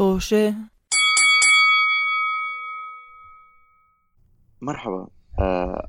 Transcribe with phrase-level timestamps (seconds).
[0.00, 0.54] طوشة.
[4.60, 5.06] مرحبا.
[5.38, 5.88] آه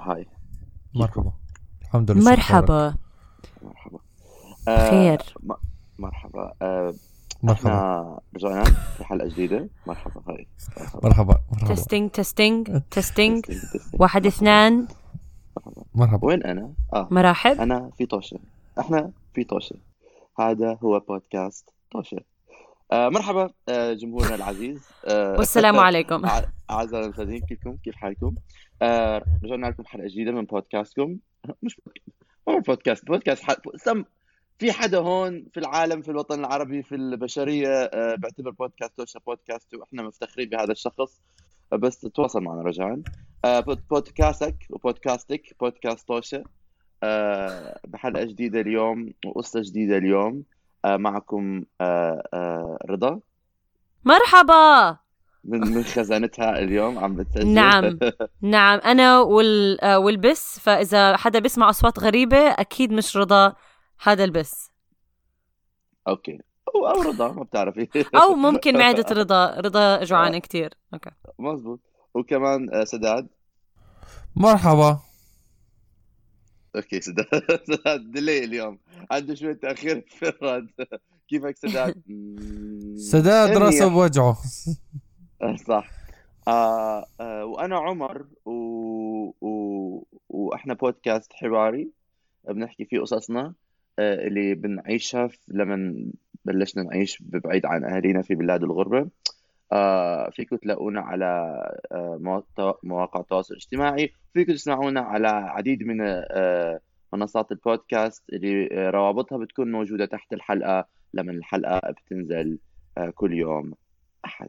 [0.00, 0.26] هاي.
[0.94, 1.32] مرحبا.
[1.82, 2.94] الحمد لله مرحبا.
[3.62, 3.98] مرحبا.
[4.90, 5.52] خير م-
[5.98, 6.52] مرحبا.
[6.62, 6.94] آه
[7.42, 8.18] مرحبا.
[8.36, 9.68] رجعنا في حلقة جديدة.
[9.86, 10.46] مرحبا هاي.
[11.04, 11.38] مرحبا.
[11.52, 13.44] مرحبا تستنج تستنج تستنج.
[13.92, 14.88] واحد اثنان.
[15.94, 16.26] مرحبا.
[16.26, 17.08] وين أنا؟ آه.
[17.10, 17.60] مراحب.
[17.60, 18.38] أنا في طوشة.
[18.80, 19.76] إحنا في طوشة.
[20.40, 22.16] هذا هو بودكاست طوشة.
[22.16, 22.35] آه
[22.92, 24.80] مرحبا آه جمهورنا العزيز.
[25.04, 26.22] آه والسلام عليكم.
[26.70, 28.34] أعزائي المشاهدين كيفكم؟ كيف حالكم؟
[28.82, 31.16] آه رجعنا لكم حلقة جديدة من بودكاستكم.
[31.62, 31.80] مش
[32.46, 33.56] بودكاست بودكاست بودكاست حد...
[33.76, 34.04] سم
[34.58, 39.74] في حدا هون في العالم في الوطن العربي في البشرية آه بيعتبر بودكاست توشا بودكاست
[39.74, 41.20] وإحنا مفتخرين بهذا الشخص.
[41.72, 43.00] آه بس تواصل معنا رجاء.
[43.44, 46.42] آه بود- بودكاستك وبودكاستك بودكاست توشا
[47.02, 50.34] آه بحلقة جديدة اليوم وقصة جديدة اليوم.
[50.36, 53.20] آه معكم آه آه رضا.
[54.04, 54.96] مرحبا.
[55.44, 57.48] من من خزانتها اليوم عم بتسجل.
[57.54, 57.98] نعم.
[58.42, 63.52] نعم أنا وال آه، والبس فإذا حدا بيسمع أصوات غريبة أكيد مش رضا
[64.02, 64.70] هذا البس.
[66.08, 66.38] okay.
[66.74, 67.88] أو أو رضا ما بتعرفي.
[68.22, 69.60] أو ممكن معدة رضا.
[69.60, 70.74] رضا جوعانة كتير.
[70.94, 71.10] okay.
[71.38, 71.80] مزبوط
[72.14, 73.28] وكمان آه، سداد.
[74.36, 74.98] مرحبا.
[76.76, 77.26] أوكي سداد
[78.12, 78.78] ديلي اليوم.
[79.10, 80.68] عنده شوية تأخير في الرد.
[81.28, 81.94] كيفك سداد؟
[83.12, 83.56] سداد.
[83.56, 84.36] راسه بوجعه
[85.68, 85.90] صح.
[86.48, 88.50] آه آه وأنا عمر و...
[89.40, 90.06] و...
[90.28, 91.88] وإحنا بودكاست حواري
[92.48, 93.54] بنحكي فيه قصصنا
[93.98, 95.94] آه اللي بنعيشها لما
[96.44, 98.98] بلشنا نعيش بعيد عن أهالينا في بلاد الغربة.
[98.98, 99.10] آه
[100.30, 101.24] فيكم تلاقونا على
[101.92, 102.18] آه
[102.82, 106.80] مواقع- التواصل الاجتماعي فيكم تسمعونا على عديد من آه
[107.12, 112.58] منصات البودكاست اللي آه، روابطها بتكون موجودة تحت الحلقة لما الحلقة بتنزل
[112.98, 113.74] آه كل يوم
[114.24, 114.48] أحد.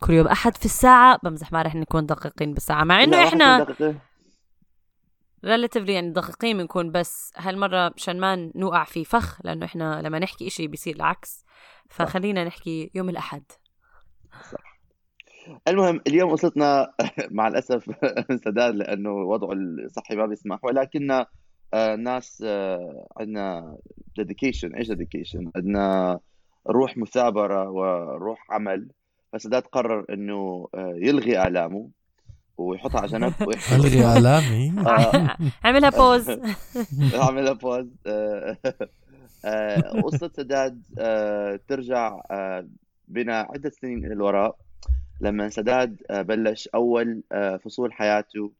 [0.00, 1.18] كل يوم أحد في الساعة.
[1.22, 2.84] بمزح ما رح نكون دقيقين بالساعة.
[2.84, 3.08] مع واحد
[3.64, 3.94] دقيقة.
[5.44, 10.46] ريلاتيفلي يعني دقيقين بنكون بس هالمرة مشان ما نوقع في فخ لأنه إحنا لما نحكي
[10.46, 11.44] إشي بيصير العكس.
[11.88, 13.08] فخلينا نحكي يوم
[14.40, 14.80] الاحد
[15.68, 16.92] المهم اليوم قصتنا
[17.36, 17.90] مع الأسف
[18.44, 21.26] سداد لأنه وضعه الصحي ما بيسمح ولكننا
[21.74, 23.76] آه، ناس آه، عندنا
[24.16, 26.18] dedication إيش dedication عندنا
[26.68, 28.88] روح مثابرة وروح عمل
[29.32, 31.90] فسداد قرر إنه آه، يلغي آلامه
[32.58, 34.74] ويحطها على جنب ويحكي الغي آلامي؟
[35.64, 36.40] عملها pause
[37.14, 37.88] اعملها بوز
[40.04, 40.82] قصة سداد
[41.68, 42.20] ترجع
[43.10, 44.56] بنا عدة سنين إلى الوراء
[45.20, 48.52] لما سداد آه، بلش أول آه، فصول حياته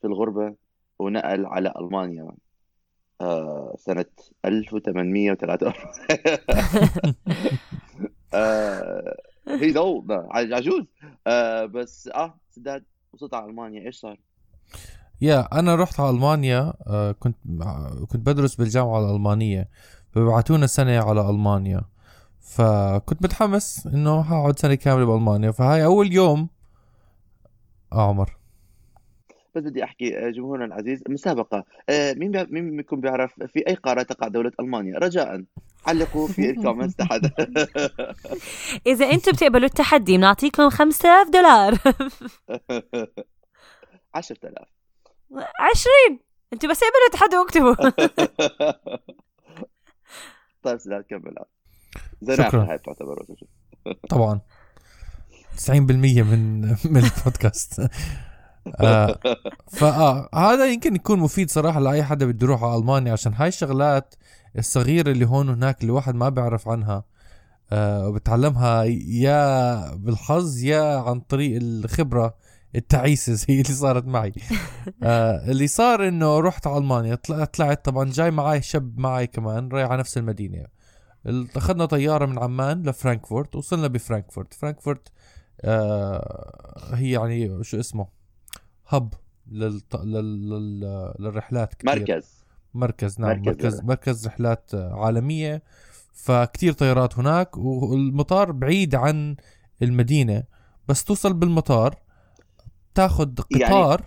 [0.00, 0.54] في الغربة
[0.98, 2.32] ونقل على ألمانيا
[3.20, 4.06] آه، سنة
[4.44, 5.74] 1843
[8.34, 9.16] آه،
[9.48, 10.84] هي ضو عجوز.
[11.74, 13.86] بس آه سداد وصلت على ألمانيا.
[13.86, 14.20] إيش صار؟
[15.20, 16.72] يا أنا رحت على ألمانيا
[17.18, 17.36] كنت
[18.08, 19.68] كنت بدرس بالجامعة الألمانية.
[20.12, 21.82] فبعتونا سنة على ألمانيا.
[22.48, 26.48] فكنت متحمس إنه هقعد سنة كاملة بألمانيا فهاي أول يوم
[27.92, 28.36] آه عمر.
[29.54, 31.64] بس بدي أحكي آه، جمهورنا العزيز مسابقة.
[31.88, 32.44] آه، مين بي...
[32.44, 35.44] مين منكم بيعرف في أي قارة تقع دولة ألمانيا؟ رجاء.
[35.86, 37.20] علقوا في ال comments تحت.
[38.86, 41.74] إذا أنتم بتقبلوا التحدي بنعطيكم 5000 دولار.
[44.14, 44.52] 10000
[45.60, 46.18] 20
[46.52, 47.90] أنتوا بس اقبلوا التحدي واكتبوا.
[50.62, 51.34] طيب سداد كمل.
[52.22, 52.70] زناقه شكراً.
[52.70, 53.24] هاي بتعتبر
[54.10, 54.40] طبعا.
[55.66, 57.88] 90% من من البودكاست.
[58.80, 59.18] آه
[59.68, 64.14] فآه هذا يمكن يكون مفيد صراحة لأي حدا بده يروح على ألمانيا عشان هاي الشغلات
[64.58, 67.04] الصغيرة اللي هون وهناك اللي الواحد ما بيعرف عنها
[67.72, 72.34] آه وبتعلمها يا بالحظ يا عن طريق الخبرة
[72.76, 74.32] التعيسة زي اللي صارت معي.
[75.02, 79.68] آه اللي صار إنه رحت على ألمانيا طلعت طلعت طبعا جاي معي شاب معي كمان
[79.68, 80.66] رايح على نفس المدينة.
[81.26, 84.54] أخذنا طيارة من عمان لفرانكفورت وصلنا بفرانكفورت.
[84.54, 85.12] فرانكفورت
[85.60, 88.08] آه هي يعني شو اسمه
[88.86, 89.14] hub
[89.50, 89.96] للط...
[89.96, 90.50] لل...
[90.50, 91.14] لل...
[91.18, 91.90] للرحلات كتير.
[91.90, 92.44] مركز.
[92.74, 93.84] مركز نعم مركز مركز مركز, للرحلات.
[93.84, 95.62] مركز رحلات عالمية.
[96.12, 99.36] فكتير طيارات هناك والمطار بعيد عن
[99.82, 100.44] المدينة
[100.88, 101.94] بس توصل بالمطار
[102.94, 104.04] تاخد يعني قطار.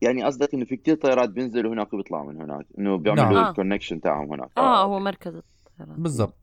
[0.00, 3.50] يعني قصدك إنه في كتير طيارات بينزلوا هناك وبيطلعوا من هناك إنه بيعملوا نعم.
[3.50, 4.50] الكونكشن تاعهم هناك.
[4.56, 5.40] آه هو مركز.
[5.80, 6.02] الطيران.
[6.02, 6.34] بالضبط.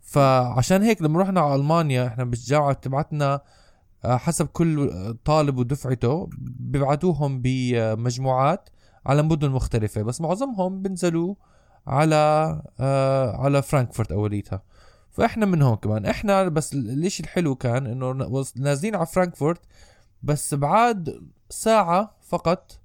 [0.00, 3.40] فعشان هيك لما رحنا على ألمانيا إحنا بالجامعة بتبعتنا
[4.04, 4.90] آه، حسب كل
[5.24, 8.68] طالب ودفعته بيبعتوهم بمجموعات
[9.06, 11.34] على مدن مختلفة بس معظمهم بنزلوا
[11.86, 12.16] على
[12.80, 14.62] آه على فرانكفورت أوليتها.
[15.10, 16.06] فإحنا من هون كمان.
[16.06, 18.26] إحنا بس الإشي الحلو كان إنه
[18.56, 19.60] نازلين على فرانكفورت
[20.22, 21.20] بس بعد
[21.50, 22.80] ساعة فقط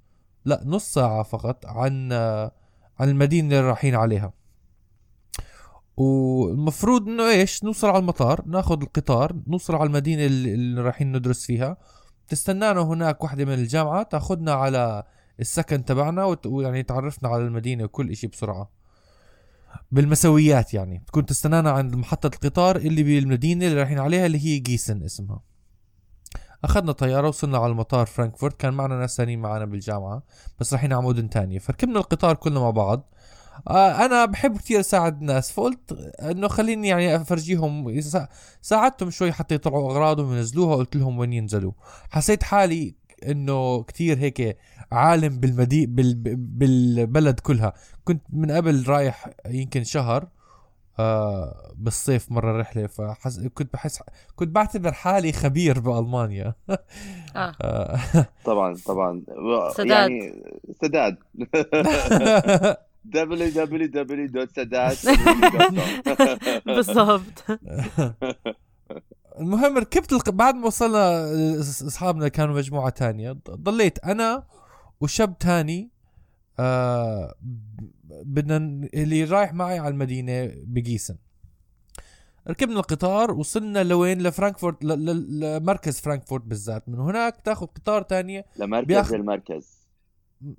[0.46, 2.52] لا نص ساعة فقط عن آه،
[3.00, 4.34] عن المدينة اللي رايحين عليها.
[5.98, 11.78] والمفروض إنه إيش؟ نوصل على المطار ناخذ القطار نوصل على المدينة اللي رايحين ندرس فيها.
[12.28, 15.04] تستنانا هناك واحدة من الجامعة تأخذنا على
[15.40, 18.70] السكن تبعنا ويعني تعرفنا على المدينة وكل إشي بسرعة.
[19.92, 21.04] بالمسويات يعني.
[21.08, 25.42] تكون تستنانا عند محطة القطار اللي بالمدينة اللي رايحين عليها اللي هي جيسن اسمها.
[26.64, 28.60] أخذنا طيارة وصلنا على المطار فرانكفورت.
[28.60, 30.24] كان معنا ناس ثانيين معنا بالجامعة
[30.60, 31.60] بس رايحين على مدن تانية.
[31.60, 33.14] فركبنا القطار كلنا مع بعض.
[33.70, 35.92] أنا بحب كتير أساعد الناس فقلت
[36.22, 38.28] إنه خليني يعني أفرجيهم سا-
[38.62, 41.72] ساعدتهم شوي حتى يطلعوا أغراضهم وينزلوها قلت لهم وين ينزلوا
[42.10, 42.96] حسيت حالي
[43.28, 44.58] إنه كتير هيك
[44.92, 46.14] عالم بالمدي بال...
[46.36, 47.74] بالبلد كلها
[48.04, 50.28] كنت من قبل رايح يمكن شهر
[51.00, 53.40] آه بالصيف مرة رحلة فحس...
[53.40, 54.00] كنت بحس
[54.36, 56.54] كنت بعتبر حالي خبير بألمانيا
[57.36, 57.56] آه.
[57.62, 58.00] آه.
[58.46, 59.22] طبعا طبعا
[59.78, 59.88] سداد.
[59.88, 60.44] يعني
[60.82, 61.18] سداد
[63.16, 64.98] www.سداد
[66.66, 67.44] بالضبط.
[69.40, 70.30] المهم ركبت الق...
[70.30, 71.30] بعد ما وصلنا
[71.60, 73.32] أصحابنا كانوا مجموعة تانية.
[73.32, 74.44] ض- ضليت أنا
[75.02, 75.90] وشاب تاني
[76.60, 77.36] آه
[78.10, 78.58] بدنا
[78.94, 81.16] اللي رايح معي على المدينة بجيسن.
[82.50, 84.88] ركبنا القطار وصلنا لوين؟ لفرانكفورت ل...
[84.88, 85.40] ل...
[85.40, 86.90] لمركز فرانكفورت بالذات.
[86.90, 88.46] من هناك تاخذ قطار تانية.
[88.60, 89.83] لمركز بياخد- المركز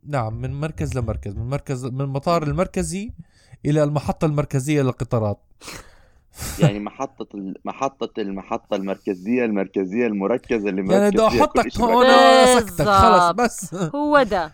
[0.07, 3.13] نعم من مركز لمركز من مركز من المطار المركزي
[3.67, 5.39] إلى المحطة المركزية للقطارات.
[6.59, 11.81] يعني محطة ال- محطة المحطة المركزية المركزية المركزة اللي يعني مركز بدي فيها كل أحطك
[11.81, 12.07] هون.
[12.07, 13.75] واسكتك خلص بس.
[13.75, 14.53] هو ده.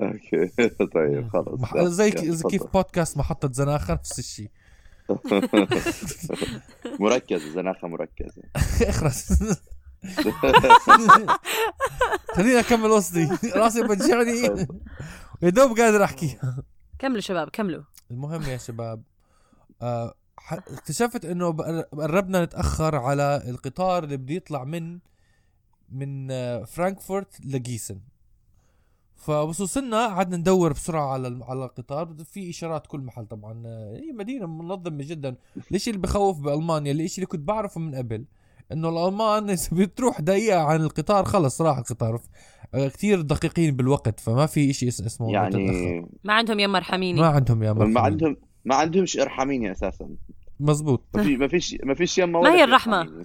[0.00, 0.46] أوكي.
[0.94, 1.60] طيب خلص.
[1.60, 1.78] مح...
[1.78, 2.62] زي كيف.
[2.74, 4.50] بودكاست محطة زناخة نفس الشيء.
[7.00, 8.42] مركزة زناخة مركزة.
[8.88, 9.42] اخرس.
[12.36, 14.66] خليني أكمل قصدي راسي بوجعني
[15.42, 16.38] يا دوب قادر أحكي.
[16.98, 17.82] كملوا شباب كملوا.
[18.10, 19.02] المهم يا شباب
[19.82, 20.14] آه
[20.52, 21.50] اكتشفت إنه
[21.92, 24.98] قربنا نتأخر على القطار اللي بده يطلع من
[25.92, 28.00] من آه، فرانكفورت لجيسن.
[29.16, 32.14] فبس وصلنا قعدنا ندور بسرعة على على القطار.
[32.24, 33.62] في إشارات كل محل طبعا.
[33.66, 35.36] آه، هي مدينة منظمة جدا.
[35.72, 38.24] الشيء اللي بخوف بألمانيا الشيء اللي كنت بعرفه من قبل.
[38.72, 42.20] إنه الألمان إذا بتروح دقيقة عن القطار خلص راح القطار.
[42.74, 45.58] آه، كتير دقيقين بالوقت فما في شيء اسمه تتأخر.
[45.58, 47.20] يعني ما عندهم يم مرحميني.
[47.20, 48.00] ما عندهم يا ما مرحبا.
[48.00, 50.08] عندهم ما عندهمش ارحميني أساسا.
[50.60, 51.04] مزبوط.
[51.14, 53.24] ما في ما فيش ما فيش يما ما هي؟ إرحميني.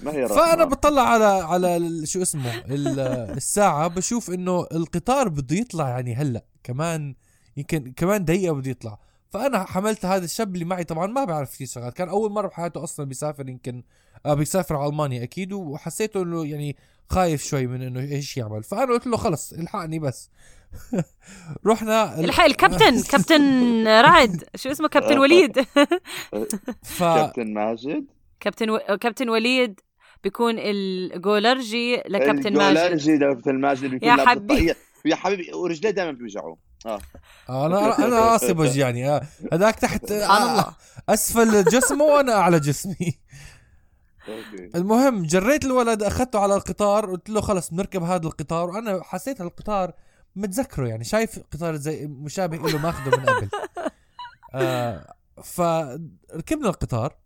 [0.00, 0.36] ما هي الرحمة.
[0.46, 2.98] فأنا بطلع على على ال- شو اسمه ال-
[3.36, 6.44] الساعة بشوف إنه القطار بده يطلع يعني هلأ.
[6.64, 7.14] كمان
[7.56, 8.98] يمكن كمان دقيقة بده يطلع.
[9.30, 10.84] فأنا حملت هذا الشاب اللي معي.
[10.84, 14.88] طبعا ما بعرف كثير شغلات كان أول مرة بحياته أصلا بيسافر يمكن آه بيسافر على
[14.90, 16.76] ألمانيا أكيد وحسيته إنه يعني
[17.10, 18.62] خايف شوي من إنه إيش يعمل.
[18.62, 20.30] فأنا قلت له خلص إلحقني بس.
[21.66, 25.60] رحنا ال- إلحق الكابتن كابتن رعد شو اسمه؟ كابتن وليد.
[26.82, 28.04] ف كابتن ماجد.
[28.40, 28.78] كابتن و...
[29.00, 29.80] كابتن وليد
[30.24, 32.76] بيكون الجولرجي لكابتن ماجد.
[32.76, 34.74] الجولرجي كابتن ماجد بيكون يا حبيبي.
[35.04, 36.56] يا حبيبي ورجليه دائما بيوجعوا
[36.86, 36.98] آه.
[37.48, 39.08] أنا أنا راسي بوجعني.
[39.10, 39.22] آه.
[39.52, 40.76] هذاك تحت آه،
[41.08, 43.18] أسفل جسمه وأنا أعلى جسمي.
[44.28, 44.70] أوكي.
[44.74, 48.70] المهم جريت الولد أخذته على القطار قلت له خلص بنركب هذا القطار.
[48.70, 49.92] وأنا حسيت القطار
[50.36, 53.48] متذكره يعني شايف قطار زي مشابه له ماخذه من قبل.
[54.54, 57.16] آه فركبنا القطار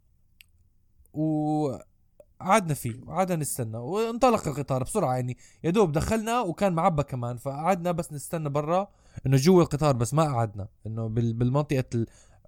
[1.13, 3.77] وقعدنا فيه وقعدنا نستنى.
[3.77, 7.37] وانطلق القطار بسرعة يعني يا دوب دخلنا وكان معبى كمان.
[7.37, 8.89] فقعدنا بس نستنى برا
[9.27, 10.69] إنه جوا القطار بس ما قعدنا.
[10.87, 12.07] إنه بال- بالمنطقة ال...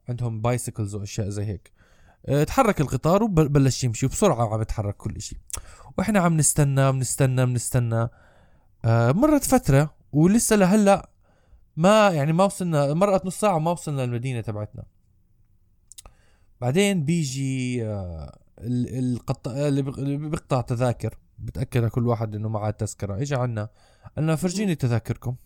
[0.09, 1.73] عندهم بايسكلز وأشياء زي هيك.
[2.47, 5.39] تحرك القطار وبلش يمشي وبسرعه عم يتحرك كل شيء
[5.99, 8.09] وإحنا عم نستنى بنستنى بنستنى
[8.85, 11.11] آه مرت فترة ولسه لهلأ
[11.77, 14.83] ما يعني ما وصلنا مرقت نص ساعة وما وصلنا المدينة تبعتنا.
[16.61, 19.49] بعدين بيجي آه ال- القط...
[19.49, 19.83] اللي
[20.17, 23.23] بيقطع تذاكر بتأكد على كل واحد إنه معاه تذكرة.
[23.23, 23.69] اجى عنا
[24.17, 25.37] قال لنا فرجيني تذاكركم.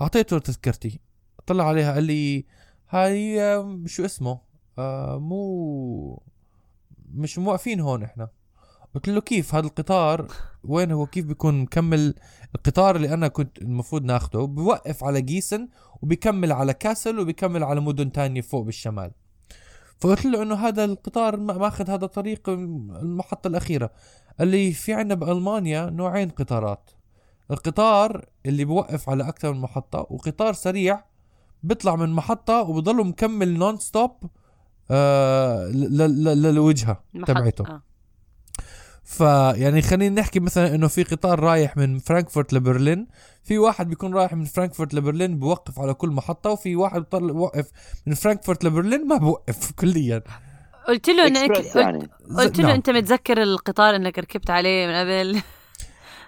[0.00, 1.00] أعطيته تذكرتي.
[1.46, 2.46] طلع عليها قال لي
[2.90, 4.47] هاي آه، شو اسمه؟
[4.78, 6.22] آه مو
[7.14, 8.28] مش موقفين هون إحنا.
[8.94, 10.26] قلت له كيف هذا القطار؟
[10.64, 12.14] وين هو؟ كيف بيكون مكمل
[12.54, 15.68] القطار اللي أنا كنت المفروض ناخده؟ بوقف على جيسن
[16.02, 19.10] وبيكمل على كاسل وبيكمل على مدن تانية فوق بالشمال.
[20.00, 23.90] فقلت له إنه هذا القطار ما- ماخذ هذا طريق المحطة الأخيرة.
[24.38, 26.90] قال لي في عندنا بألمانيا نوعين قطارات.
[27.50, 31.04] القطار اللي بوقف على أكثر من محطة وقطار سريع
[31.62, 34.10] بيطلع من محطة وبضله مكمل non-stop
[34.90, 37.82] آه ل- ل- للوجهه تبعته آه.
[39.04, 43.06] فيعني خلينا نحكي مثلا إنه في قطار رايح من فرانكفورت لبرلين
[43.44, 47.70] في واحد بيكون رايح من فرانكفورت لبرلين بوقف على كل محطة وفي واحد بوقف
[48.06, 50.22] من فرانكفورت لبرلين ما بوقف كليا
[50.88, 52.74] قلت له انك يعني قلت له نعم.
[52.74, 55.42] أنت متذكر القطار إنك ركبت عليه من قبل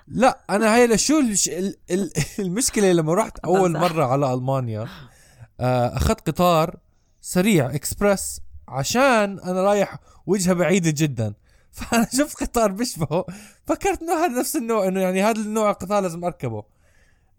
[0.09, 3.73] لا أنا هاي لشو الش- ال- ال- المشكلة لما رحت أول.
[3.79, 4.87] مرة على ألمانيا
[5.61, 6.77] آه، أخذت قطار
[7.21, 8.41] سريع إكسبرس
[8.71, 11.35] عشان أنا رايح وجهة بعيدة جدا.
[11.77, 13.27] فأنا شفت قطار بيشبهه
[13.67, 16.65] فكرت إنه هذا نفس النوع إنه يعني هذا النوع القطار لازم أركبه.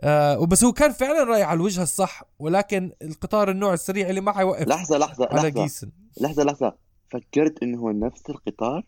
[0.01, 4.31] آه وبس هو كان فعلا رايح على الوجهة الصح ولكن القطار النوع السريع اللي ما
[4.31, 5.63] حيوقف لحظة لحظة على لحظة.
[5.63, 6.75] جيسن لحظة لحظة.
[7.09, 8.85] فكرت إنه هو نفس القطار؟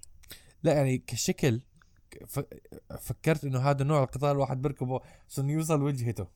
[0.64, 1.62] لا يعني كشكل.
[3.02, 6.28] فكرت إنه هذا نوع القطار الواحد بيركبه عشان يوصل وجهته.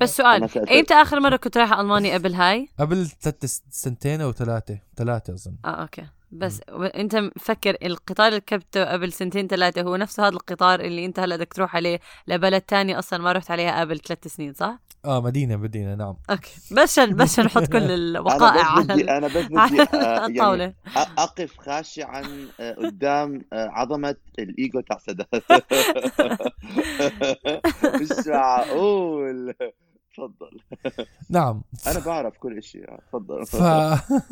[0.00, 4.78] بس سؤال ايمتى آخر مرة كنت رايحة ألمانيا؟ قبل هاي؟ قبل ثلاث سنتين أو ثلاثة
[4.96, 5.56] ثلاثة أظن.
[5.64, 6.06] آه okay.
[6.32, 11.04] بس و- أنت مفكر القطار اللي ركبته قبل سنتين ثلاثة هو نفسه هذا القطار اللي
[11.06, 14.78] أنت هلا بدك تروح عليه لبلد تاني أصلا ما رحت عليها قبل ثلاث سنين صح؟
[15.04, 16.14] آه مدينة مدينة نعم.
[16.30, 16.50] okay.
[16.72, 20.74] بس عشان بس نحط كل الوقائع على ال- أنا بس بدي على آه، يعني الطاولة.
[20.86, 22.22] أ- أقف خاشعا
[22.60, 25.26] آه، قدام آه، عظمة الإيجو تاع سداد
[28.00, 29.54] مش معقول.
[30.16, 30.60] تفضل.
[31.30, 31.62] نعم.
[31.86, 33.46] أنا بعرف كل شيء تفضل.
[33.46, 33.56] ف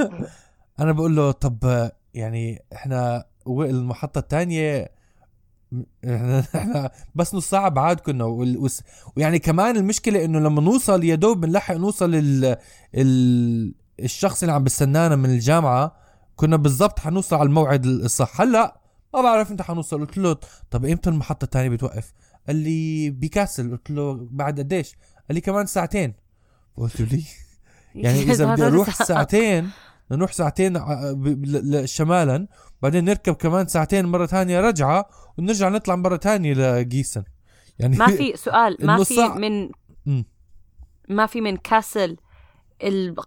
[0.80, 4.88] أنا بقول له طب يعني إحنا المحطة الثانية
[6.56, 8.24] إحنا بس نص ساعة بعاد كنا
[9.16, 12.56] ويعني كمان المشكلة إنه لما نوصل يا دوب بنلحق نوصل ال...
[12.94, 13.74] ال...
[14.00, 15.96] الشخص اللي عم بستنانا من الجامعة
[16.36, 18.40] كنا بالضبط حنوصل على الموعد الصح.
[18.40, 18.80] هلأ
[19.14, 20.00] ما بعرف انت حنوصل.
[20.00, 20.36] قلت له
[20.70, 22.12] طب إمتى المحطة الثانية بتوقف؟
[22.46, 23.70] قال لي بكاسل.
[23.70, 24.96] قلت له بعد قديش؟
[25.28, 26.14] قال لي كمان ساعتين.
[26.76, 27.24] قلت له لي
[28.04, 29.70] يعني إذا بدي أروح ساعتين
[30.10, 32.48] نروح ساعتين ل- شمالا
[32.82, 37.22] بعدين نركب كمان ساعتين مرة تانية رجعة ونرجع نطلع مرة تانية لجيسن
[37.78, 39.28] يعني ما في سؤال ما في.
[39.28, 39.70] من.
[41.08, 42.16] ما في من كاسل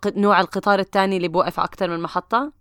[0.07, 2.53] نوع القطار الثاني اللي بوقف على أكثر من محطة؟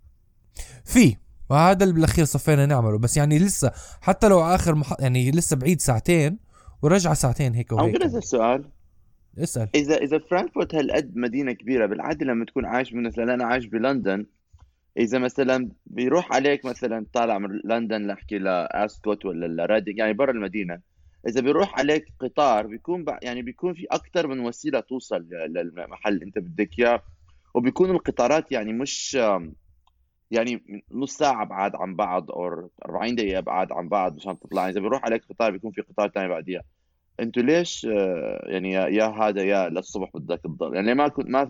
[0.85, 1.15] في.
[1.49, 2.97] وهذا اللي بالأخير صفينا نعمله.
[2.97, 4.93] بس يعني لسه حتى لو آخر مح...
[4.99, 6.39] يعني لسه بعيد ساعتين
[6.81, 8.01] ورجعة ساعتين هيك وهيك.
[8.01, 8.69] اسال سؤال
[9.43, 9.69] اسأل.
[9.75, 14.25] إذا إذا فرانكفورت هالقد مدينة كبيرة بالعادة لما تكون عايش مثلا أنا عايش بلندن
[14.97, 20.79] إذا مثلا بيروح عليك مثلا طالع من لندن لاحكي لاسكوت ولا لريدنج يعني برا المدينة
[21.27, 26.79] إذا بيروح عليك قطار بيكون يعني بيكون في أكثر من وسيلة توصل للمحل أنت بدك
[26.79, 27.01] إياه
[27.53, 29.17] وبيكون القطارات يعني مش
[30.31, 34.69] يعني نص ساعة بعاد عن بعض أو 40 دقيقة بعاد عن بعض مشان تطلع.
[34.69, 36.61] إذا بيروح عليك قطار بيكون في قطار تاني بعديها.
[37.19, 41.49] أنتوا ليش آه، يعني يا, يا هذا يا للصبح بدك تضل يعني ما كنت ما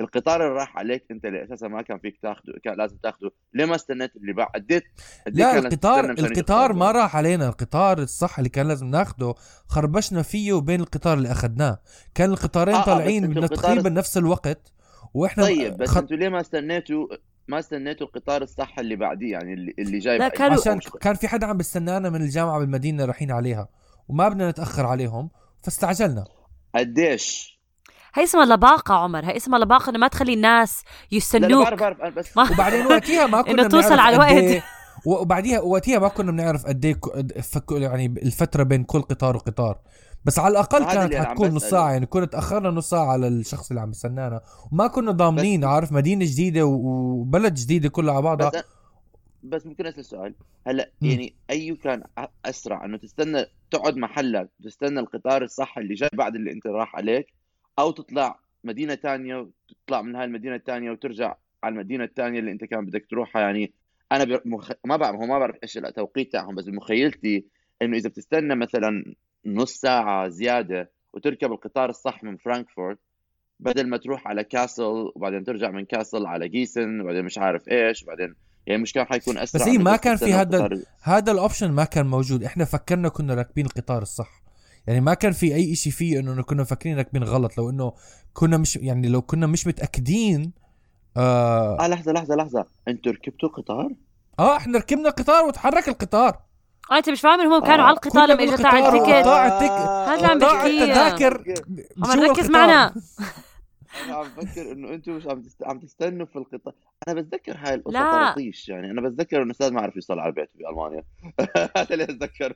[0.00, 3.30] القطار اللي راح عليك انت اللي أساسا ما كان فيك تاخده كان لازم تاخده.
[3.54, 4.84] ليه ما استنيت اللي بعد؟ قديت
[5.26, 7.48] قد لا القطار القطار ما؟ راح علينا.
[7.48, 9.34] القطار الصح اللي كان لازم ناخده
[9.66, 11.78] خربشنا فيه وبين القطار اللي أخذناه.
[12.14, 14.72] كان القطارين آه، آه، طالعين أنتوا من القطار- تقريبا نفس الوقت
[15.14, 15.96] وإحنا طيب بس خ...
[15.98, 17.06] أنتوا ليه ما استنيتوا
[17.48, 21.28] ما استنيتوا القطار الصح اللي بعديه؟ يعني اللي, اللي جاي لا، كانوا- عشان كان في
[21.28, 23.68] حدا عم بستنانا من الجامعة بالمدينة رايحين عليها.
[24.08, 25.30] وما بدنا نتأخر عليهم
[25.62, 26.24] فاستعجلنا.
[26.74, 27.58] قديش؟
[28.14, 29.24] هي اسمها لباقة عمر.
[29.24, 31.64] هي اسمها لباقة إنه ما تخلي الناس لا لا يستنوك.
[31.68, 34.60] بعرف بعرف بس ما- وبعدين وقتها ما كنا إنه توصل على الوقت.
[34.60, 34.62] إيه-
[35.06, 37.00] وبعديها وقتها ما كنا بنعرف قد إيه
[37.70, 39.78] يعني الفترة بين كل قطار وقطار.
[40.24, 41.64] بس على الأقل كانت حتكون نص.
[41.64, 44.40] ساعة يعني كنا تأخرنا نص ساعة على الشخص اللي عم يستنانا.
[44.72, 48.52] وما كنا ضامنين عارف مدينة جديدة و- وبلد جديدة كلها على بعضها.
[49.42, 50.34] بس ممكن أسأل سؤال
[50.66, 50.90] هلا.
[51.02, 52.02] يعني أي كان
[52.44, 57.26] أسرع إنه تستنى تقعد محلك تستنى القطار الصح اللي جاي بعد اللي أنت راح عليك
[57.78, 62.64] أو تطلع مدينة تانية وتطلع من هاي المدينة التانية وترجع على المدينة التانية اللي أنت
[62.64, 63.72] كان بدك تروحها يعني
[64.12, 64.42] أنا بر...
[64.44, 64.72] مخ...
[64.84, 67.44] ما بعرف هو ما بعرف إيش التوقيت تاعهم بس بمخيلتي
[67.82, 69.14] إنه إذا بتستنى مثلا
[69.46, 72.98] نص ساعة زيادة وتركب القطار الصح من فرانكفورت
[73.60, 78.02] بدل ما تروح على كاسل وبعدين ترجع من كاسل على جيسن وبعدين مش عارف إيش
[78.02, 78.34] وبعدين
[78.68, 81.37] يعني مش كان حيكون أسرع بس هي إنه ما كان في هذا القطار- هذا ال
[81.37, 82.44] option ما كان موجود.
[82.44, 84.42] إحنا فكرنا كنا راكبين القطار الصح.
[84.86, 87.58] يعني ما كان في أي إشي فيه إنه كنا فاكرين راكبين غلط.
[87.58, 87.92] لو إنه
[88.32, 90.52] كنا مش يعني لو كنا مش متأكدين
[91.16, 92.66] آه, آه لحظة لحظة لحظة.
[92.88, 93.88] أنتوا ركبتوا قطار؟
[94.38, 96.40] آه إحنا ركبنا القطار وتحرك القطار.
[96.90, 99.02] آه، أنت مش فاهم هم كانوا آه، على القطار لما اجى تاع التيكت.
[99.08, 100.84] وقطاع التيك- آه، هذا اللي عم بحكيه.
[100.84, 101.44] التذاكر
[102.04, 102.50] عمر جوا ركز القطار.
[102.66, 102.94] معنا
[104.04, 105.62] أنا عم بفكر إنه أنتوا مش عم تست...
[105.62, 106.74] عم تستنوا في القطار
[107.08, 108.28] أنا بتذكر هاي القصة لا.
[108.28, 108.90] طرطيش يعني.
[108.90, 111.04] أنا بتذكر إنه أستاذ ما عرف يوصل على بيته بالمانيا
[111.76, 112.54] هذا اللي بتذكره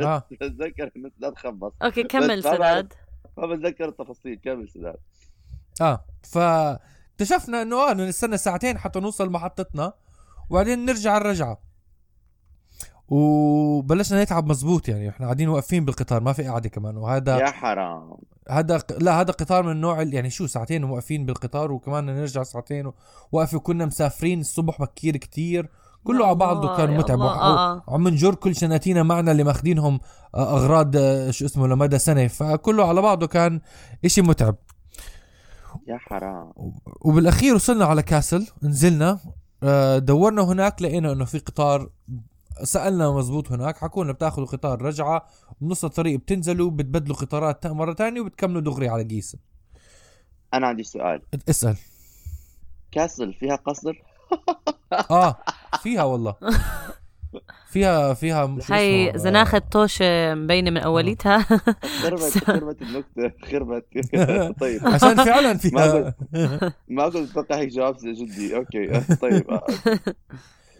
[0.00, 0.24] آه.
[0.30, 1.72] بتذكر إنه أستاذ خبص.
[1.82, 2.42] أوكي كمل.
[2.42, 2.92] سداد.
[3.38, 4.40] ما بتذكر التفاصيل.
[4.44, 4.96] كمل سداد.
[5.80, 6.04] آه.
[6.22, 9.92] ف اكتشفنا إنه آه إنه نستنى ساعتين حتى نوصل محطتنا
[10.50, 11.62] وبعدين نرجع الرجعة.
[13.08, 15.08] وبلشنا نتعب مزبوط يعني.
[15.08, 16.96] إحنا قاعدين واقفين بالقطار ما في قعده كمان.
[16.96, 18.16] وهذا يا حرام.
[18.50, 22.92] هذا لا هذا قطار من النوع ال- يعني شو ساعتين واقفين بالقطار وكمان نرجع ساعتين
[23.32, 25.70] وقفه كنا مسافرين الصبح بكير كتير.
[26.04, 27.20] كله على بعضه كان متعب.
[27.20, 27.82] آه، آه.
[27.88, 30.00] وعم نجر كل شناتينا معنا اللي ماخذينهم
[30.34, 30.96] آه، أغراض
[31.30, 32.26] شو اسمه لمدى سنة.
[32.26, 33.60] فكله على بعضه كان
[34.04, 34.56] إشي متعب.
[35.86, 36.52] يا حرام.
[37.00, 39.18] وبالأخير وصلنا على كاسل نزلنا
[39.98, 41.88] دورنا هناك لقينا إنه في قطار
[42.62, 45.26] سألنا مزبوط هناك حكونا بتاخذوا قطار رجعة
[45.60, 49.38] بنص الطريق بتنزلوا بتبدلوا قطارات مرة تانية وبتكملوا دغري على جيسن
[50.54, 51.22] أنا عندي سؤال.
[51.48, 51.76] اسأل.
[52.92, 54.02] كاسل فيها قصر؟
[55.10, 55.36] آه
[55.82, 56.34] فيها والله.
[57.68, 61.38] فيها فيها هاي اسمه؟ زناخة طوشة مبينة من أوليتها.
[62.02, 63.84] خربت خربت النكتة خربت.
[64.60, 64.86] طيب.
[64.86, 66.14] عشان فعلا ما فيها.
[66.88, 68.56] ما كنت أتوقع هيك جواب جدي.
[68.56, 69.66] أوكي طيب آه.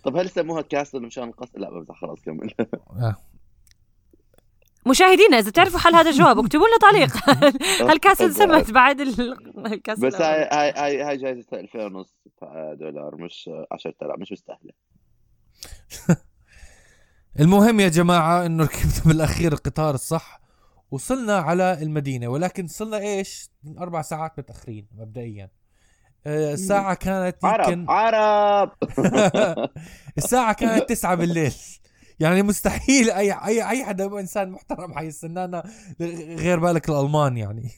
[0.05, 2.55] طب هل سموها كاسل مشان القصر لا بمزح خلاص كمل.
[2.91, 3.17] آه.
[4.87, 7.17] مشاهدينا إذا تعرفوا حل هذا الجواب اكتبوا لنا تعليق.
[7.91, 12.15] هل كاسل سميت بعد ال- ال castle بس هاي هاي هاي هاي جايزتها 2000 ونص
[12.75, 14.73] دولار مش 10000 مش مستاهلة.
[17.41, 20.41] المهم يا جماعة إنه ركبت بالأخير القطار الصح
[20.91, 25.45] وصلنا على المدينة ولكن وصلنا إيش؟ أربع ساعات متأخرين مبدئيا.
[25.45, 25.51] آه،
[26.27, 27.91] الساعة كانت يمكن قرب.
[27.91, 28.71] قرب
[30.19, 31.55] الساعة كانت تسعة بالليل.
[32.21, 35.63] يعني مستحيل اي اي أي حدا إنسان محترم حيستنانا
[36.01, 37.71] غير بالك الألمان يعني.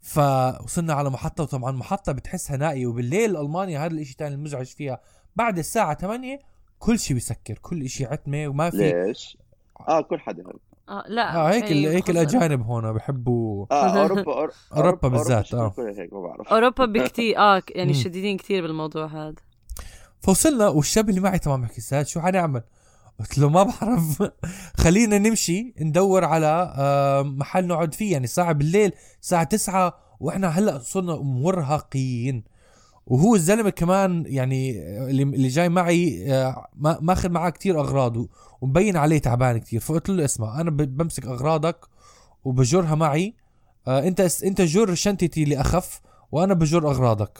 [0.00, 5.00] فوصلنا على محطة وطبعا محطة بتحسها نائية وبالليل ألمانيا هذا الإشي تاني المزعج فيها.
[5.36, 6.38] بعد الساعة 8
[6.78, 9.38] كل شيء بيسكر كل إشي عتمة وما في ليش؟
[9.88, 10.42] آه كل حدا
[10.88, 12.10] آه لا آه هيك ال- أي هيك.
[12.10, 17.92] الأجانب هون بحبوا آه أوروبا أور- أوروبا بالذات، هيك ما بعرف أوروبا بكتير آه يعني
[17.92, 17.98] مم.
[17.98, 19.34] شديدين كتير بالموضوع هذا
[20.20, 22.62] فوصلنا والشاب اللي معي طبعا بحكي ساد شو حنعمل؟
[23.20, 24.22] قلت له ما بعرف
[24.82, 30.78] خلينا نمشي ندور على آه، محل نقعد فيه يعني ساعة بالليل الساعة تسعة وإحنا هلأ
[30.78, 32.44] صرنا مرهقين
[33.08, 38.16] وهو الزلمة كمان يعني اللي اللي جاي معي آه، ما ماخذ معاه كتير اغراض
[38.60, 39.80] ومبين عليه تعبان كتير.
[39.80, 41.76] فقلت له اسمع أنا بمسك أغراضك
[42.44, 43.34] وبجرها معي.
[43.86, 46.00] آه، أنت أنت جر شنطتي اللي أخف
[46.32, 47.38] وأنا بجر أغراضك.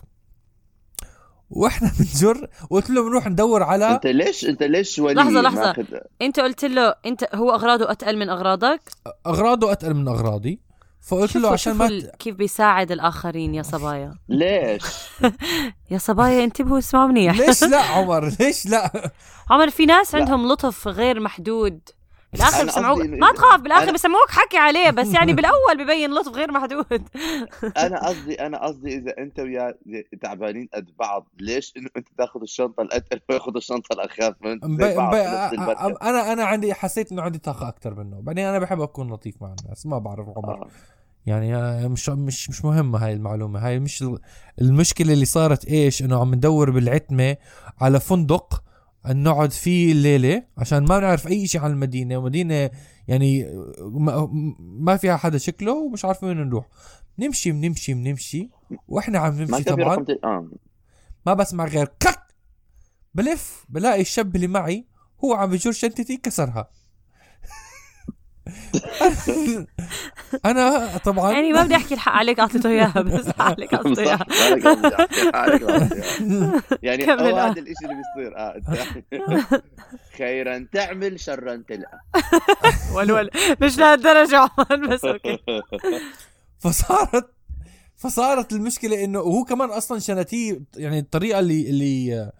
[1.50, 5.60] وإحنا بنجر وقلت له بنروح ندور على أنت ليش أنت ليش ولي لحظة، لحظة.
[5.60, 5.84] ماخذ؟
[6.22, 8.80] أنت قلت له أنت هو أغراضه أتقل من أغراضك؟
[9.26, 10.67] أغراضه أتقل من أغراضي.
[11.00, 14.14] فقلت له عشان ما كيف بيساعد الآخرين يا صبايا.
[14.28, 14.82] ليش؟
[15.90, 17.38] يا صبايا انتبهوا اسمعوا منيح.
[17.38, 19.10] ليش لا عمر؟ ليش لا؟
[19.50, 20.20] عمر في ناس لا.
[20.20, 21.80] عندهم لطف غير محدود.
[22.32, 23.00] بالآخر بسمعوك.
[23.02, 27.08] ما تخاف بالآخر بسمعوك حكي عليه بس يعني بالأول ببين لطف غير محدود
[27.76, 29.74] أنا قصدي أنا قصدي إذا أنت وياه
[30.22, 34.58] تعبانين قد بعض ليش إنه أنت تاخذ الشنطة الأتقل وياخذ الشنطة الأخف من
[36.02, 38.20] أنا أنا عندي حسيت إنه عندي طاقة أكثر منه.
[38.20, 40.54] بعدين أنا بحب أكون لطيف مع الناس ما بعرف عمر.
[40.62, 40.68] آه.
[41.26, 43.66] يعني آه، مش مش مش مهمة هاي المعلومة.
[43.66, 44.18] هاي مش ال-
[44.60, 47.36] المشكلة اللي صارت إيش؟ إنه عم ندور بالعتمة
[47.80, 48.62] على فندق
[49.06, 52.16] نقعد فيه الليلة عشان ما نعرف أي شيء عن المدينة.
[52.18, 52.70] ومدينة
[53.08, 53.46] يعني
[54.60, 56.68] ما, فيها حدا شكله ومش عارفين وين نروح.
[57.18, 58.50] نمشي بنمشي بنمشي.
[58.88, 60.04] وإحنا عم نمشي طبعا.
[60.24, 60.48] آه.
[61.26, 62.18] ما بسمع غير كك!
[63.14, 63.66] بلف!
[63.68, 64.86] بلاقي الشاب اللي معي
[65.24, 66.70] هو عم بجر شنطتي كسرها
[70.44, 71.32] أنا طبعا.
[71.32, 74.26] يعني ما بدي أحكي الحق عليك أعطيته إياها بس عليك أعطيته إياها.
[76.82, 77.36] يعني هو.
[77.36, 78.36] هذا الإشي اللي بيصير.
[78.36, 79.60] آه أنت-
[80.18, 82.00] خيرا تعمل شرا تلقى
[82.94, 83.30] ولول
[83.60, 85.38] مش لهالدرجة عمر بس أوكي.
[86.58, 87.30] فصارت
[87.96, 92.32] فصارت المشكلة إنه وهو كمان أصلا شناتيه يعني الطريقة اللي اللي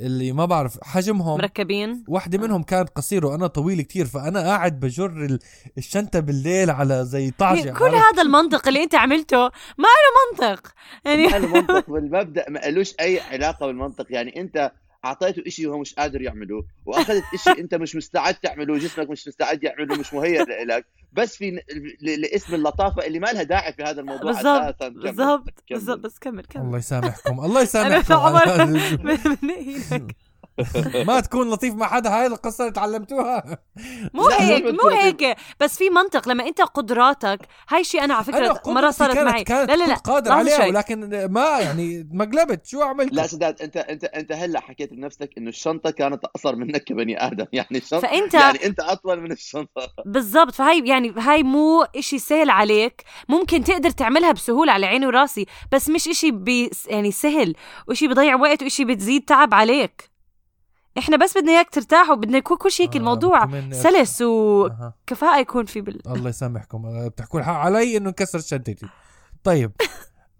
[0.00, 5.06] اللي ما بعرف حجمهم مركبين؟ واحدة منهم كانت قصيرة وأنا طويل كتير فأنا قاعد بجر
[5.24, 5.38] ال-
[5.78, 9.38] الشنطة بالليل على زي طعجة كل عارف؟ هذا المنطق اللي أنت عملته
[9.78, 10.72] ما له منطق.
[11.04, 14.06] يعني ما له منطق بالمبدأ ما لوش أي علاقة بالمنطق.
[14.10, 14.72] يعني أنت
[15.06, 19.64] أعطيته إشي وهو مش قادر يعمله وأخذت إشي أنت مش مستعد تعمله جسمك مش مستعد
[19.64, 20.86] يعمله مش مهيئ لك.
[21.12, 21.60] بس في
[22.00, 25.52] لاسم اللطافة اللي ما لها داعي في هذا الموضوع بالضبط.
[25.70, 26.62] بالضبط بس كمل كمل.
[26.62, 28.14] الله يسامحكم الله يسامحكم.
[28.14, 28.96] عمر هذا الجو.
[29.42, 30.16] بنقي لك
[31.06, 33.58] ما تكون لطيف مع حدا هاي القصة اللي تعلمتوها.
[34.14, 34.90] مو هيك مو.
[34.90, 35.36] هيك.
[35.60, 37.38] بس في منطق لما انت قدراتك
[37.68, 39.44] هاي شيء أنا على أنا فكره مرة قدرتي صارت كانت معي.
[39.44, 40.68] كانت لا لا لا كنت قادر عليها شوي.
[40.68, 42.66] ولكن ما يعني مقلبت.
[42.66, 46.84] شو عملت؟ لا سداد أنت أنت أنت هلأ حكيت بنفسك إنه الشنطة كانت أقصر منك
[46.84, 47.46] كبني آدم.
[47.52, 49.88] يعني الشنطه فانت يعني أنت أطول من الشنطة.
[50.06, 50.54] بالضبط.
[50.54, 53.04] فهي يعني هاي مو إشي سهل عليك.
[53.28, 57.54] ممكن تقدر تعملها بسهولة على عيني وراسي بس مش إشي بي يعني سهل.
[57.88, 60.15] وإشي بيضيع وقت وإشي بتزيد تعب عليك.
[60.98, 64.92] إحنا بس بدنا إياك ترتاح وبدنا يكون كل شيء هيك آه، الموضوع سلس أها.
[65.04, 66.86] وكفاءة يكون في بال الله يسامحكم.
[66.86, 68.86] آه، بتحكوا الحق علي إنه انكسر شنطتي
[69.44, 69.72] طيب.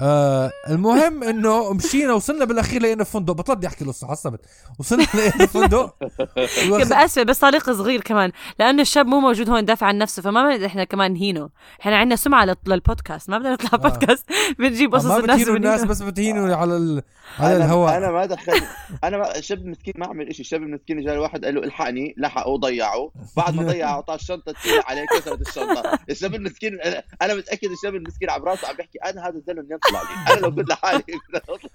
[0.01, 3.33] آه المهم إنه مشينا وصلنا بالأخير لقينا فندق.
[3.33, 4.41] بطلت أحكي القصة عصبت.
[4.79, 5.95] وصلنا لقينا فندق.
[6.91, 8.33] بأسفة بس تعليق صغير كمان.
[8.59, 10.23] لأنه الشاب مو موجود هون دافع عن نفسه.
[10.23, 13.31] فما بدنا إحنا كمان نهينه إحنا عندنا سمعة لل- للبودكاست.
[13.31, 13.77] ما بدنا نطلع آه.
[13.77, 14.27] بودكاست.
[14.59, 15.85] بنجيب قصص ما الناس الناس.
[15.85, 17.03] بس بتهينوا على ال...
[17.39, 17.97] على الهواء.
[17.97, 18.61] أنا ما دخل
[19.05, 22.49] أنا ما الشاب المسكين ما عمل شيء الشاب المسكين جاء الواحد قال له الحقني لحقه
[22.49, 23.11] وضيعه.
[23.37, 25.99] بعد ما ضيعه أعطاه الشنطة تقيلة عليه كسرت الشنطة.
[26.11, 26.79] الشاب المسكين
[27.23, 28.99] أنا متأكد الشاب المسكين على براسه عم بيحكي.
[28.99, 29.61] أنا هذا الزلمة
[29.92, 30.35] منين طلع لي.
[30.35, 30.68] أنا لو كنت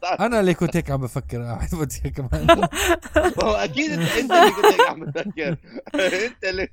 [0.04, 0.26] لحالي.
[0.26, 2.70] أنا اللي كنت هيك عم بفكر قاعد بدي كمان.
[3.44, 5.58] هو أكيد انت أنت اللي كنت هيك عم تفكر
[6.26, 6.68] أنت اللي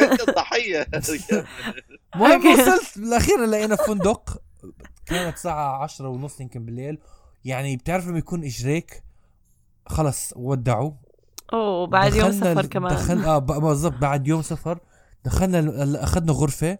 [0.00, 0.86] أنت الضحية.
[2.14, 2.98] المهم وصلت.
[2.98, 4.42] بالاخير لقينا فندق
[5.06, 6.98] كانت ساعة عشرة ونص يمكن بالليل.
[7.44, 9.02] يعني بتعرف لما يكون إجريك
[9.86, 10.92] خلص ودعوا.
[11.52, 12.94] أوه بعد يوم دخلنا سفر كمان.
[12.94, 14.78] دخل آه ب- بالضبط بعد يوم سفر.
[15.24, 16.78] دخلنا أخذنا غرفة.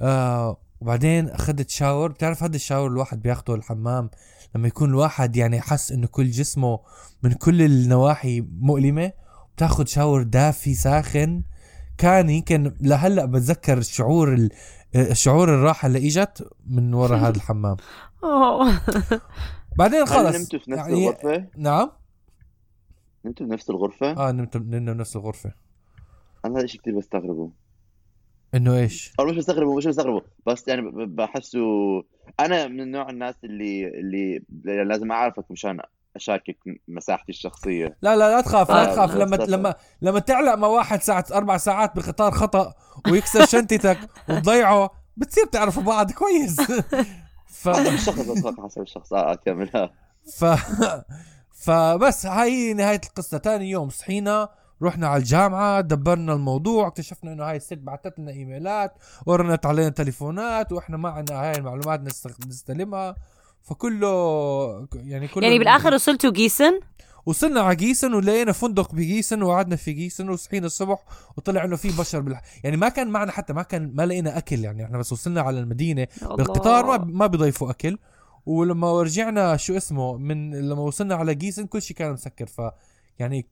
[0.00, 4.10] آه وبعدين أخذت شاور بتعرف هذا الشاور الواحد بياخده الحمام؟
[4.54, 6.80] لما يكون الواحد يعني حس إنه كل جسمه
[7.22, 9.12] من كل النواحي مؤلمة
[9.56, 11.42] بتاخد شاور دافي ساخن.
[11.98, 14.50] كان يمكن لهلأ بتذكر الشعور ال-
[14.96, 17.76] الشعور الراحة اللي إجت من وراء هذا الحمام.
[19.78, 20.36] بعدين خلص.
[20.36, 21.90] نمتوا في نفس يعني الغرفة؟ نعم.
[23.24, 25.52] نمتوا في نفس الغرفة؟ آه نمت نمنا بنفس الغرفة.
[26.44, 27.50] أنا هذا الشيء كثير بستغربه.
[28.54, 31.60] إنه إيش؟ أو مش بستغربه مش بستغربه بس يعني بحسه
[32.40, 34.42] أنا من نوع الناس اللي اللي
[34.84, 35.80] لازم أعرفك مشان
[36.16, 36.56] أشاركك
[36.88, 37.96] مساحتي الشخصية.
[38.02, 39.14] لا لا لا تخاف لا آه، تخاف.
[39.14, 39.36] لما.
[39.36, 42.74] لما لما تعلق مع واحد ساعة أربع ساعات بقطار خطأ
[43.10, 46.60] ويكسر شنطتك وتضيعه بتصير تعرفوا بعض كويس.
[47.62, 49.12] ف حسب الشخص بس حسب الشخص.
[49.12, 49.90] آه كامل
[50.36, 50.44] ف
[51.64, 53.38] فبس هاي نهاية القصة.
[53.38, 54.48] تاني يوم صحينا.
[54.82, 58.94] رحنا على الجامعة دبرنا الموضوع اكتشفنا إنه هاي الست بعثت لنا إيميلات
[59.26, 62.00] ورنت علينا تليفونات وإحنا ما عندنا هاي المعلومات
[62.46, 63.16] نستلمها.
[63.62, 66.80] فكله يعني كله يعني بالآخر وصلتوا جيسن؟
[67.26, 71.04] وصلنا على جيسن ولقينا فندق بجيسن وقعدنا في جيسن وصحينا الصبح
[71.36, 72.42] وطلع إنه في بشر بالح...
[72.64, 75.60] يعني ما كان معنا حتى ما كان ما لقينا أكل يعني إحنا بس وصلنا على
[75.60, 76.06] المدينة.
[76.22, 77.98] بالقطار ما ما بيضيفوا أكل.
[78.46, 82.46] ولما رجعنا شو اسمه من لما وصلنا على جيسن كل شيء كان مسكر.
[82.46, 82.62] ف
[83.18, 83.46] يعني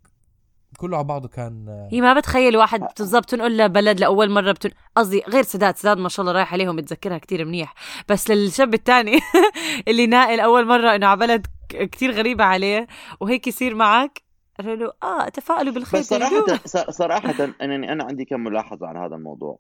[0.76, 4.70] كله على بعضه كان هي ما بتخيل واحد بالضبط تنقل لبلد لأول مرة بتن...
[4.96, 7.74] قصدي غير سداد سداد ما شاء الله رايح عليهم بتذكرها كتير منيح
[8.08, 9.18] بس للشاب الثاني
[9.88, 12.86] اللي ناقل أول مرة إنه على بلد كتير غريبة عليه
[13.20, 14.22] وهيك يصير معك
[14.58, 16.08] قالوا له آه تفائلوا بالخير بس.
[16.08, 16.56] صراحة
[16.90, 19.58] صراحة انني أنا عندي كم ملاحظة عن هذا الموضوع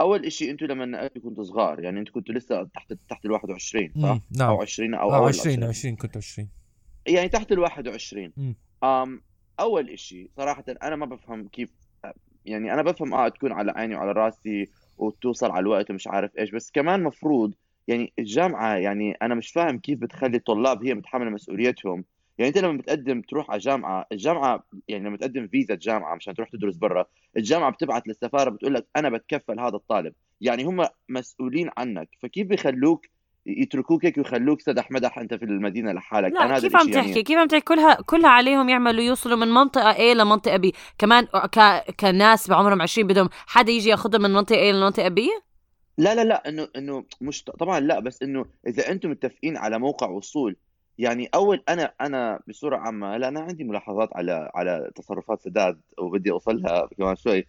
[0.00, 3.92] أول إشي أنتم لما نقلتوا كنتوا صغار يعني أنتم كنتوا لسه تحت تحت ال 21
[4.02, 6.48] صح؟ نعم أو 20 أو آه أول 20 20 كنت 20
[7.06, 8.56] يعني تحت ال 21 مم.
[8.84, 9.22] أم
[9.60, 11.70] أول إشي صراحة أنا ما بفهم كيف
[12.44, 14.68] يعني أنا بفهم آه تكون على عيني وعلى راسي
[14.98, 17.54] وتوصل على الوقت ومش عارف إيش بس كمان مفروض
[17.88, 22.04] يعني الجامعة يعني أنا مش فاهم كيف بتخلي الطلاب هي متحمله مسؤوليتهم.
[22.38, 26.48] يعني أنت لما بتقدم تروح على جامعة الجامعة يعني لما تقدم فيزا جامعه مشان تروح
[26.48, 30.14] تدرس برا الجامعة بتبعت للسفارة بتقول لك أنا بتكفل هذا الطالب.
[30.40, 33.06] يعني هم مسؤولين عنك فكيف بيخلوك
[33.46, 36.32] يتركوك هيك ويخلوك سدح مدح أنت في المدينة لحالك.
[36.32, 39.48] لا أنا كيف عم يعني- تحكي؟ كيف عم تحكي؟ كلها كلها عليهم يعملوا يوصلوا من
[39.48, 40.70] منطقة A لمنطقة B.
[40.98, 41.84] كمان ك...
[42.00, 45.20] كناس بعمرهم 20 بدهم حدا يجي ياخذهم من منطقة A لمنطقة B
[45.98, 50.08] لا لا لا انه إنه مش طبعا لا بس إنه إذا أنتم متفقين على موقع
[50.08, 50.56] وصول
[50.98, 56.30] يعني أول أنا أنا بصورة عامة هلأ أنا عندي ملاحظات على على تصرفات سداد وبدي
[56.30, 57.46] أوصلها كمان شوي.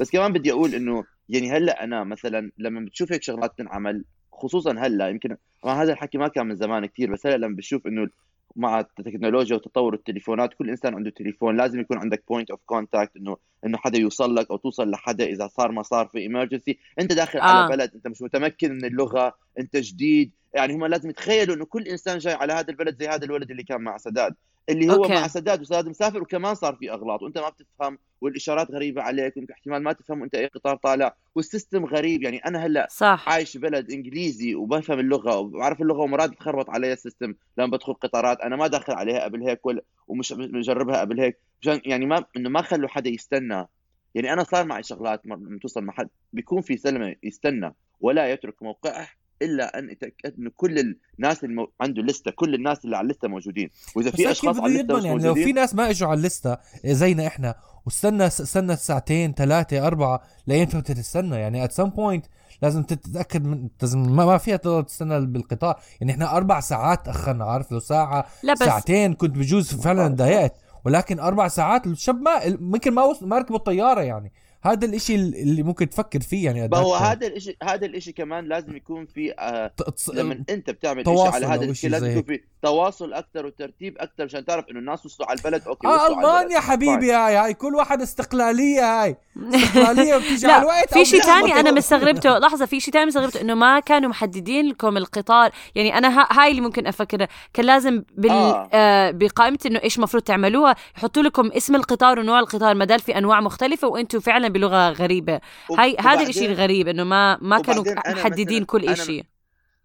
[0.00, 4.72] بس كمان بدي أقول إنه يعني هلأ أنا مثلا لما بتشوف هيك شغلات تنعمل خصوصا
[4.78, 8.08] هلأ يمكن مع هذا الحكي ما كان من زمان كثير بس هلأ لما بشوف إنه
[8.56, 13.36] مع التكنولوجيا وتطور التليفونات كل إنسان عنده تليفون لازم يكون عندك point of contact انه
[13.66, 17.38] إنه حدا يوصل لك أو توصل لحدا إذا صار ما صار في emergency أنت داخل
[17.38, 17.42] آه.
[17.42, 20.32] على بلد أنت مش متمكن من اللغة أنت جديد.
[20.54, 23.62] يعني هم لازم يتخيلوا إنه كل إنسان جاي على هذا البلد زي هذا الولد اللي
[23.62, 24.34] كان مع سداد.
[24.68, 25.14] اللي هو أوكي.
[25.14, 29.82] مع سداد وسداد مسافر وكمان صار في أغلاط وأنت ما بتفهم والإشارات غريبة عليك احتمال
[29.82, 32.22] ما تفهم وأنت أي قطار طالع وال system غريب.
[32.22, 33.24] يعني أنا هلأ صح.
[33.28, 38.40] عايش ببلد إنجليزي وبفهم اللغة وبعرف اللغة ومرات بتخربط علي ال system لما بدخل قطارات.
[38.40, 41.38] أنا ما داخل عليها قبل هيك ولا ومش مجربها قبل هيك.
[41.60, 43.66] مشان يعني ما إنه ما خلوا حدا يستنى.
[44.14, 49.08] يعني أنا صار معي شغلات لما توصل محل بيكون في سلمة يستنى ولا يترك موقعه.
[49.42, 51.66] إلا أن يتأكد انه كل الناس اللي.
[51.80, 53.70] عنده لستة كل الناس اللي على اللستة موجودين.
[53.96, 55.44] وإذا في أشخاص على اللستة يعني لو موجودين.
[55.44, 57.54] في ناس ما إجوا على الليسته زينا إحنا
[57.86, 62.28] واستنى استنى ساعتين ثلاثة أربعة لين انت تستنى يعني at some point
[62.62, 67.44] لازم تتأكد من لازم ما ما فيها تضل تستنى بالقطار يعني إحنا أربع ساعات أخرنا
[67.44, 72.40] عارف؟ لو ساعة لا بس ساعتين كنت بجوز فعلا تضايقت ولكن أربع ساعات الشاب ما
[72.46, 74.32] ممكن ما وصل ما ركبوا الطيارة يعني.
[74.62, 76.94] هذا الإشي اللي ممكن تفكر فيه يعني ما هو.
[76.94, 79.72] هذا الشيء هذا الشيء كمان لازم يكون في آه
[80.14, 84.24] لما أنت بتعمل تواصل على هذا الشيء إشي لازم يكون في تواصل أكثر وترتيب أكثر
[84.24, 88.02] عشان تعرف إنه الناس وصلوا على البلد أوكي آه ألمانيا حبيبي هاي هاي كل واحد
[88.02, 89.16] استقلالية هاي
[89.54, 91.22] استقلالية وبتيجي على الوقت في شيء.
[91.22, 95.98] تاني أنا مستغربته لحظة في شيء تاني مستغربته إنه ما كانوا محددين لكم القطار يعني
[95.98, 98.68] أنا ها- هاي اللي ممكن افكرها كان لازم بال آه.
[98.72, 99.10] آه.
[99.10, 103.40] بقائمة إنه إيش مفروض تعملوها يحطوا لكم اسم القطار ونوع القطار ما دام في أنواع
[103.40, 105.40] مختلفة وأنتم فعلا بلغة غريبة.
[105.78, 109.22] هاي هذا الاشي الغريب إنه ما ما كانوا محددين كل إشي.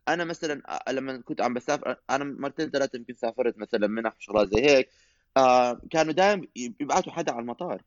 [0.07, 4.65] أنا مثلا لما كنت عم بسافر أنا مرتين ثلاثة يمكن سافرت مثلا منح وشغلات زي
[4.65, 4.89] هيك.
[5.37, 7.81] آه كانوا دائما يبعثوا حدا على المطار.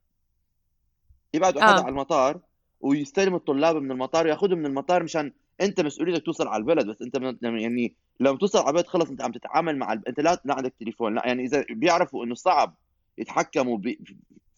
[1.35, 1.83] يبعثوا حدا آه.
[1.83, 2.41] على المطار
[2.81, 6.87] ويستلموا الطلاب من المطار وياخذهم من المطار مشان أنت مسؤوليتك توصل على البلد.
[6.87, 10.09] بس أنت يعني لما توصل على البلد خلص أنت عم تتعامل مع الب...
[10.09, 11.15] أنت لا لا عندك تليفون.
[11.15, 12.75] لا يعني إذا بيعرفوا إنه صعب
[13.19, 13.95] يتحكموا ب...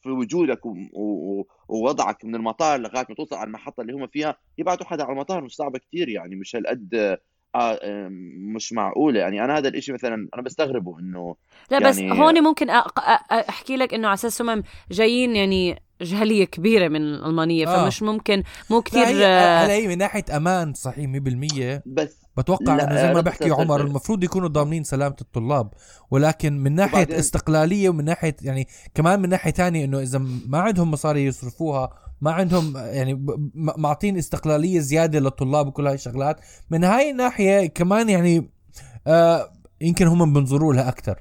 [0.03, 0.61] في وجودك.
[1.69, 5.41] ووضعك من المطار لغاية ما توصل على المحطة اللي هم فيها يبعثوا حدا على المطار
[5.45, 7.19] مش صعبة كثير يعني مش هالقد
[7.55, 8.09] آه
[8.57, 11.37] مش معقولة يعني أنا هذا الإشي مثلا أنا بستغربه إنه
[11.71, 16.89] لا بس يعني- هون ممكن أحكي لك إنه على أساس هم جايين يعني جهلية كبيرة
[16.89, 17.85] من الالمانيه آه.
[17.85, 22.75] فمش ممكن مو كثير هي آه، هلا هي من ناحية أمان صحيح 100% بس بتوقع
[22.85, 25.71] إنه زي ما بحكي عمر المفروض يكونوا ضامنين سلامة الطلاب.
[26.11, 30.59] ولكن من ناحية وبعدين- استقلالية ومن ناحية يعني كمان من ناحية تانية إنه إذا ما
[30.59, 31.91] عندهم مصاري يصرفوها
[32.21, 36.41] ما عندهم يعني معطين استقلالية زيادة للطلاب وكل هاي الشغلات
[36.71, 38.51] من هاي الناحية كمان يعني
[39.07, 41.21] آه يمكن هم بنظروا لها أكثر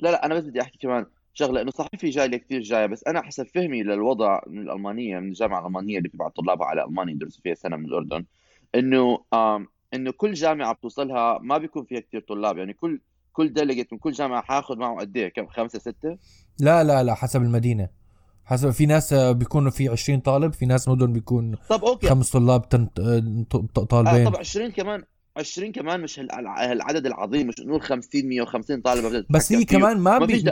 [0.00, 3.04] لا لا أنا بس بدي أحكي كمان شغلة إنه صحيح في جاليه كثير جاية بس
[3.06, 7.42] أنا حسب فهمي للوضع من الألمانية من الجامعة الألمانية اللي بتبعت طلابها على ألمانيا يدرسوا
[7.42, 8.24] فيها سنة من الأردن.
[8.74, 9.18] إنه
[9.94, 12.58] إنه كل جامعة بتوصلها ما بيكون فيها كثير طلاب.
[12.58, 13.00] يعني كل
[13.32, 16.18] كل delegate من كل جامعة حاخذ معه قد إيه؟ كم؟ خمسة ستة؟
[16.60, 17.88] لا لا لا حسب المدينة.
[18.44, 22.06] حسب في ناس بيكونوا في 20 طالب في ناس مدن بيكون طب أوكي.
[22.08, 25.02] خمس طلاب تن- آه، ط- آه طالبين طب 20 كمان
[25.36, 29.64] 20 كمان مش هالع- هالعدد العظيم مش نقول 50 150 طالب بس هي.
[29.64, 30.44] كمان ما بي...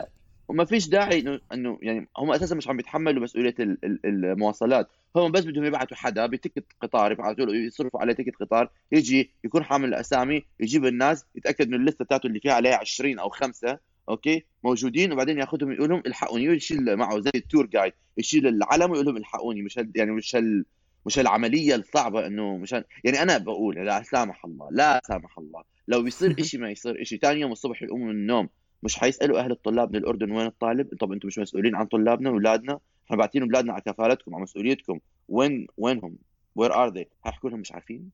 [0.48, 4.88] وما فيش داعي انه إنه يعني هم أساسا مش عم بيتحملوا مسؤولية ال- ال- المواصلات.
[5.16, 9.30] هم بس بدهم يبعثوا حدا ب ticket قطار يبعثوا له يصرفوا عليه ticket قطار يجي
[9.44, 13.18] يكون حامل الأسامي يجيب الناس يتأكد إنه ال list ة بتاعته اللي فيها عليها 20
[13.18, 13.78] أو خمسة
[14.08, 18.90] أوكي؟ موجودين وبعدين ياخذهم يقول لهم الحقوني يشيل معه زي ال tour guide يشيل العلم
[18.90, 19.62] ويقول لهم الحقوني.
[19.62, 20.64] مش هال يعني مش هال
[21.06, 25.62] مش العملية الصعبة إنه مشان يعني أنا بقول لا سامح الله لا سامح الله.
[25.88, 28.48] لو بيصير إشي ما يصير إشي ثاني يوم الصبح يقوموا من النوم.
[28.82, 32.78] مش حيسألوا أهل الطلاب من الأردن وين الطالب؟ طب أنتم مش مسؤولين عن طلابنا واولادنا
[33.06, 34.98] إحنا باعتين اولادنا على كفالتكم على مسؤوليتكم.
[35.28, 36.16] وين وينهم؟
[36.54, 38.10] Where are they حيحكوا لهم مش عارفين؟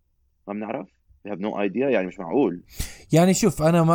[0.48, 0.88] ما بنعرف.
[1.28, 1.76] We have no idea.
[1.76, 2.62] يعني مش معقول.
[3.12, 3.94] يعني شوف أنا ما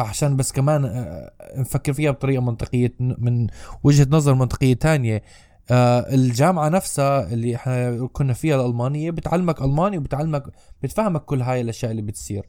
[0.00, 3.46] عشان بس كمان آه، نفكر فيها بطريقة منطقية من
[3.84, 5.22] وجهة نظر منطقية تانية.
[5.70, 10.42] آه، الجامعة نفسها اللي إحنا كنا فيها الألمانية بتعلمك ألماني وبتعلمك
[10.82, 12.42] بتفهمك كل هاي الأشياء اللي بتصير.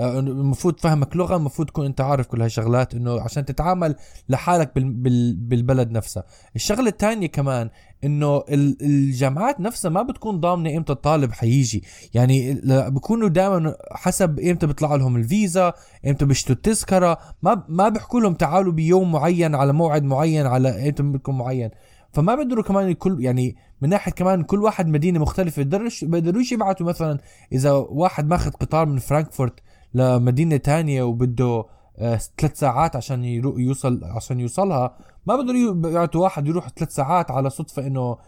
[0.00, 3.94] المفروض تفهمك لغة المفروض تكون أنت عارف كل هاي الشغلات إنه عشان تتعامل
[4.28, 6.24] لحالك بال بال بالبلد نفسها.
[6.56, 7.70] الشغلة الثانية كمان
[8.04, 11.84] إنه ال- الجامعات نفسها ما بتكون ضامنة إمتى الطالب حيجي
[12.14, 15.72] يعني بيكونوا دائما حسب إمتى بيطلع لهم الفيزا
[16.06, 17.18] إمتى بيشتروا التذكرة.
[17.42, 21.70] ما ما بيحكوا لهم تعالوا بيوم معين على موعد معين على إمتى بدكم معين.
[22.12, 25.62] فما بيقدروا كمان كل يعني من ناحية كمان كل واحد مدينة مختلفة
[26.02, 27.18] بيقدروش يبعتوا مثلا
[27.52, 29.54] إذا واحد ماخذ قطار من فرانكفورت
[29.94, 31.64] لمدينة تانية وبده
[31.98, 34.98] آه، ثلاث ساعات عشان يوصل عشان يوصلها.
[35.26, 38.18] ما بيقدروا يبعتوا واحد يروح ثلاث ساعات على صدفة إنه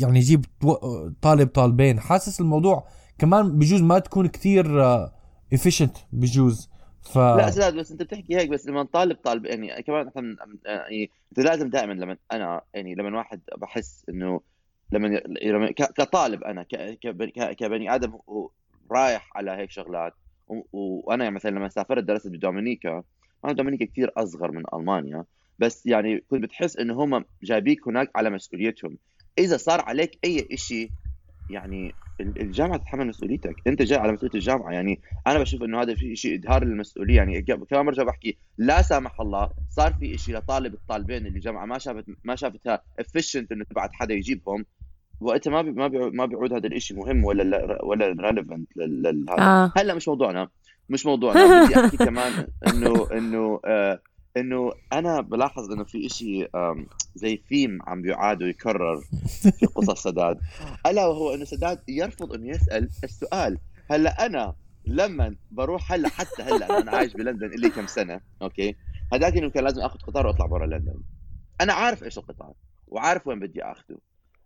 [0.00, 0.44] يعني يجيب
[1.22, 2.00] طالب طالبين.
[2.00, 2.86] حاسس الموضوع
[3.18, 4.66] كمان بجوز ما تكون كثير
[5.52, 6.70] efficient بجوز.
[7.02, 10.36] ف لا زاد بس أنت بتحكي هيك بس لما طالب طالب يعني كمان إحنا من-
[10.64, 14.40] يعني أنت لازم دائما لما أنا يعني لما واحد بحس إنه
[14.92, 15.08] لما
[15.42, 16.62] لما كطالب أنا
[17.58, 18.12] كبني آدم
[18.92, 20.12] رايح على هيك شغلات
[20.72, 23.02] وأنا يعني مثلا لما سافرت درست بدومينيكا
[23.44, 25.24] مع دومينيكا كثير أصغر من ألمانيا
[25.58, 28.98] بس يعني كنت بتحس إنه هم جايبيك هناك على مسؤوليتهم.
[29.38, 30.92] إذا صار عليك أي شيء
[31.48, 33.56] يعني ال- الجامعة تتحمل مسؤوليتك.
[33.66, 37.16] أنت جاي على مسؤولية الجامعة يعني أنا بشوف إنه هذا في شيء إظهار للمسؤولية.
[37.16, 41.78] يعني كمان برجع بحكي لا سامح الله صار في شيء لطالب الطالبين اللي الجامعة ما
[41.78, 44.66] شافت ما شافتها efficient إنه تبعت حدا يجيبهم.
[45.20, 49.42] وقتها ما بي ما بيعود ما بيعود هذا الشيء مهم ولا لا- ولا relevant لهذا
[49.42, 49.72] آه.
[49.76, 50.48] هلأ مش موضوعنا.
[50.88, 51.64] مش موضوعنا.
[51.64, 54.00] بدي أحكي كمان انه إنه آه
[54.36, 56.46] إنه أنا بلاحظ إنه في إشي
[57.14, 59.00] زي ثيم عم بيعاد ويكرر
[59.60, 60.38] في قصص سداد.
[60.86, 63.58] ألا وهو إنه سداد يرفض إنه يسأل السؤال.
[63.90, 64.54] هلأ أنا
[64.86, 68.76] لما بروح هلأ حتى هلأ أنا عايش بلندن لي كم سنة أوكي؟
[69.12, 70.94] هذاك إنه كان لازم آخذ قطار وأطلع برا لندن.
[71.60, 72.52] أنا عارف إيش القطار
[72.88, 73.96] وعارف وين بدي اخذه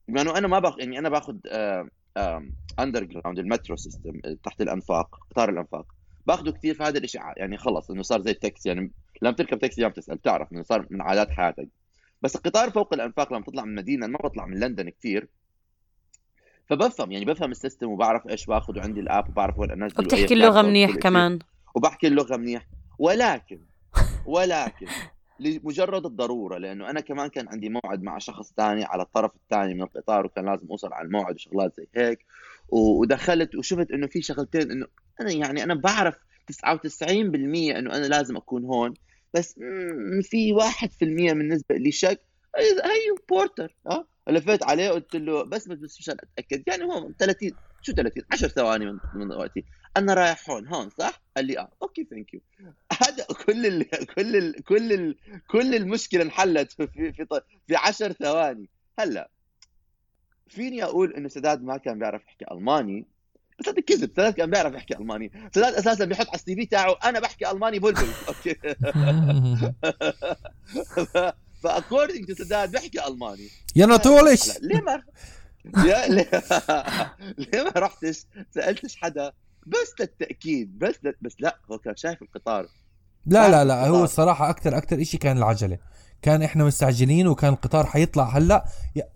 [0.08, 1.36] لأنه أنا ما باخذ يعني أنا باخذ
[2.78, 5.86] underground المترو system تحت الأنفاق قطار الأنفاق.
[6.26, 8.68] باخذه كثير فهذا الشيء يعني خلص إنه صار زي التاكسي.
[8.68, 8.90] يعني
[9.22, 11.68] لما تركب تاكسي عم تسأل بتعرف إنه صار من عادات حياتك.
[12.22, 15.28] بس القطار فوق الأنفاق لما تطلع من مدينة ما بطلع من لندن كثير.
[16.66, 20.34] فبفهم يعني بفهم ال system وبعرف إيش باخذ وعندي ال app وبعرف وين انزل وبتحكي
[20.34, 20.96] اللغة منيح.
[20.96, 21.38] كمان.
[21.74, 22.66] وبحكي اللغة منيح.
[22.98, 23.60] ولكن
[24.26, 24.86] ولكن
[25.38, 29.82] لمجرد الضرورة لأنه أنا كمان كان عندي موعد مع شخص ثاني على الطرف الثاني من
[29.82, 32.18] القطار وكان لازم أوصل على الموعد وشغلات زي هيك.
[32.68, 34.86] ودخلت وشفت إنه في شغلتين إنه
[35.20, 36.14] أنا يعني أنا بعرف
[36.46, 38.94] 99% إنه أنا لازم أكون هون
[39.34, 39.54] بس
[40.22, 42.20] في 1% بالنسبة لي شك
[42.56, 43.76] هي هي بورتر.
[43.86, 48.48] آه لفيت عليه قلت له بس بس مشان أتأكد يعني هو 30 شو 30 10
[48.48, 49.64] ثواني من, من وقتي.
[49.96, 52.40] أنا رايح هون هون صح؟ قال لي آه okay thank you
[53.02, 55.16] هذا كل ال كل ال كل ال
[55.48, 57.26] كل المشكلة انحلت في في في,
[57.66, 58.68] في 10 ثواني.
[58.98, 59.30] هلا
[60.48, 63.06] فيني أقول إنه سداد ما كان بيعرف يحكي ألماني.
[63.58, 65.32] بس هذا كذب سداد كان بيعرف يحكي ألماني.
[65.54, 68.08] سداد أساسا بيحط على ال CV تاعه أنا بحكي ألماني بلبل.
[68.28, 68.54] okay.
[71.62, 73.48] ف according to سداد بيحكي ألماني.
[73.76, 75.02] يا هلا ليه ما
[75.88, 76.30] يا ليه,
[77.38, 79.32] ليه ما رحتش؟ سألتش حدا.
[79.66, 81.12] بس للتأكيد بس ل...
[81.22, 82.66] بس لا هو كان شايف القطار.
[83.26, 85.78] لا لا لا هو الصراحة أكتر أكتر إشي كان العجلة.
[86.22, 88.24] كان إحنا مستعجلين وكان القطار حيطلع.
[88.24, 88.64] هلأ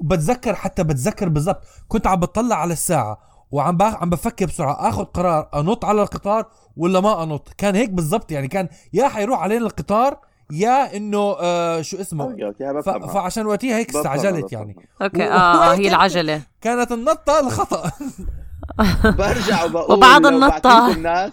[0.00, 1.62] بتذكر حتى بتذكر بالضبط.
[1.88, 3.18] كنت عم بطلع على الساعة
[3.50, 4.88] وعم باخ عم بفكر بسرعة.
[4.88, 8.48] آخذ قرار أنط على القطار ولا ما أنط؟ كان هيك بالضبط يعني.
[8.48, 10.20] كان يا حيروح علينا القطار
[10.52, 12.52] يا إنه آه شو اسمه؟
[12.84, 12.88] ف...
[12.88, 14.52] فعشان وقتها هيك استعجلت.
[14.52, 14.76] يعني.
[15.02, 16.42] أوكي و- آه, آه وهيك هي العجلة.
[16.60, 17.90] كانت النطة الخطأ.
[19.18, 20.22] برجع وبقول وبعض.
[20.26, 21.32] بعتلكم الناس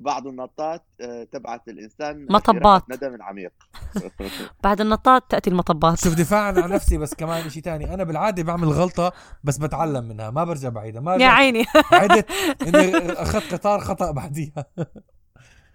[0.00, 2.82] بعض النطات آه، تبعت الإنسان مطبات.
[2.90, 3.52] ندم عميق.
[4.64, 5.98] بعد النطاط تأتي المطبات.
[6.04, 7.94] شوف دفاعا عن نفسي بس كمان شيء تاني.
[7.94, 9.12] أنا بالعادة بعمل غلطة
[9.44, 11.64] بس بتعلم منها ما برجع بعيدها ما يا عيني.
[11.92, 12.26] عدت
[12.66, 14.64] إني أخذت قطار خطأ بعديها.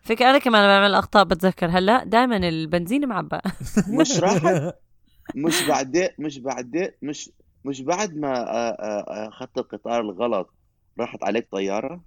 [0.07, 1.67] فكرة أنا كمان بعمل أخطاء بتذكر.
[1.69, 3.39] هلأ دائما البنزين معبى
[3.99, 4.73] مش راحت؟
[5.45, 7.29] مش بعد مش بعد مش
[7.65, 10.53] مش بعد ما آه، آه، آه، اخذت القطار الغلط
[10.99, 12.01] راحت عليك طيارة؟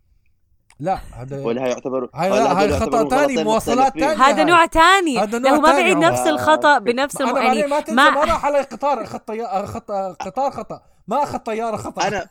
[0.80, 4.22] لا هذا ولا هي يعتبروا هاي ولا لا هاي خطا غلطين مواصلات؟ تانية.
[4.24, 5.18] هذا نوع تاني.
[5.18, 5.96] هذا لا نوع هو ما بعيد.
[5.96, 7.36] نفس الخطأ بنفس الم...
[7.36, 9.80] يعني ما تنسى ما- ما راح علي قطار اخذ طياره اخذ
[10.14, 10.80] قطار خطأ.
[11.08, 12.08] ما أخذ طيارة خطأ.
[12.08, 12.26] أنا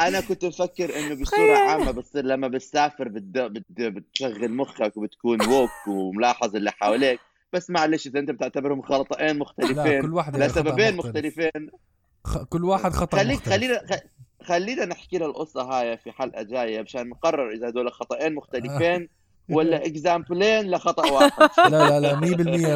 [0.00, 3.22] أنا كنت مفكر إنه بصورة عامة بتصير لما بتسافر بت...
[3.22, 3.64] بت...
[3.80, 7.20] بتشغل مخك وبتكون ووك وملاحظ اللي حواليك
[7.52, 11.70] بس معلش إذا أنت بتعتبرهم خطأين لا مختلفين كل واحد لسببين مختلفين.
[12.24, 12.38] خ...
[12.44, 13.54] كل واحد خطأ خليك مختلف.
[13.54, 18.34] خلينا خ- خلينا نحكي لها القصة هاي في حلقة جاية مشان نقرر إذا هدول خطأين
[18.34, 19.08] مختلفين
[19.50, 21.50] ولا example ين لخطأ واحد.
[21.70, 22.20] لا لا لا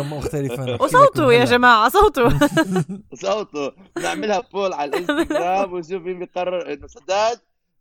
[0.04, 2.30] 100% مختلفة وصوتوا يا جماعة صوتوا.
[3.22, 7.38] صوته نعملها poll على الانستغرام ونشوف مين بيقرر إنه سداد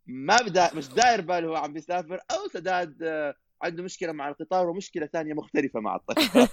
[0.07, 4.69] ما بدا مش داير باله هو عم بيسافر أو سداد آه، عنده مشكلة مع القطار
[4.69, 6.49] ومشكلة ثانية مختلفة مع الطيارة.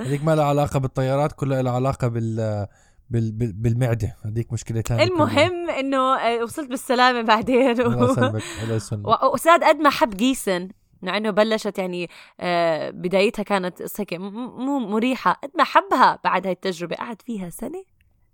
[0.00, 2.66] هذيك ما لها علاقة بالطيارات كلها لها علاقة بال
[3.10, 3.32] بال...
[3.32, 3.52] بال...
[3.52, 4.16] بالمعدة.
[4.24, 7.70] هذيك مشكلة ثانية المهم إنه آه، وصلت بالسلامة بعدين.
[7.70, 8.10] الله و...
[8.12, 9.22] يسلمك الله يسلمك.
[9.34, 10.68] وساد قد ما حب جيسن
[11.02, 12.08] مع إنه بلشت يعني
[12.40, 17.84] آه، بدايتها كانت هيك مو مريحة قد ما حبها بعد هاي التجربة قعد فيها سنة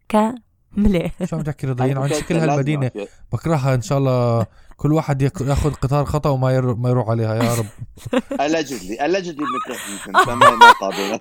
[0.09, 1.11] كاملة.
[1.25, 2.91] شو عم تحكي رضيين عن أنا شكل أحكي.
[3.33, 4.47] بكرهها إن شاء الله.
[4.77, 6.75] كل واحد ياخذ قطار خطأ وما ير...
[6.75, 7.67] ما يروح عليها يا رب.
[10.25, 11.19] كمان ما قادرين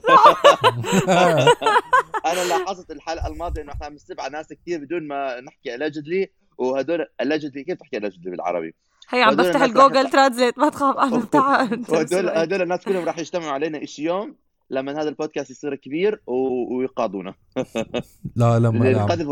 [2.26, 6.28] أنا لاحظت الحلقة الماضية إنه إحنا عم نستبع ناس كثير بدون ما نحكي allegedly
[6.58, 8.76] وهدول allegedly كيف تحكي allegedly بالعربي؟
[9.10, 13.52] هي عم بفتح الجوجل ترانزليت ما تخاف أنا بتاع وهدول هدول الناس كلهم راح يجتمعوا
[13.52, 14.36] علينا شي يوم
[14.70, 16.34] لما هذا البودكاست يصير كبير و...
[16.78, 17.34] ويقاضونا.
[18.36, 18.90] لا لا ما.
[18.90, 19.28] القذف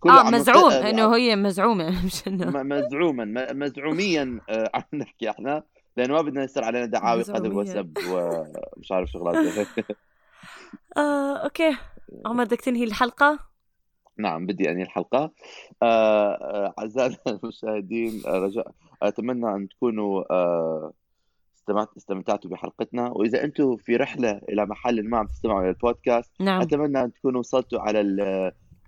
[0.00, 1.90] كله آه مزعوم نست- إنه هي مزعومة.
[2.06, 5.62] مش انه مزعوما م- مزعوميا آه، عم نحكي إحنا.
[5.96, 7.52] لأنه ما بدنا يصير علينا دعاوي قذف.
[7.52, 9.66] وسب ومش عارف شغلات.
[10.96, 11.76] آه، أوكي.
[12.26, 13.38] عمر بدك تنهي الحلقة؟
[14.22, 15.30] نعم بدي أنهي الحلقة
[15.82, 18.70] آه، آه، أعزائنا المشاهدين آه، رجاء
[19.02, 20.92] أتمنى أن تكونوا آه،
[21.58, 26.60] استمعت استمتعتوا بحلقتنا وإذا أنتم في رحلة إلى محل ما عم تستمعوا إلى البودكاست نعم
[26.62, 28.20] أتمنى أن تكونوا وصلتوا على ال